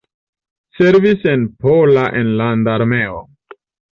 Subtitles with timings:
[0.79, 3.23] Servis en Pola Enlanda Armeo.